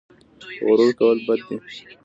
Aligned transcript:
غرور 0.65 0.91
کول 0.99 1.17
بد 1.27 1.39
دي 1.47 1.55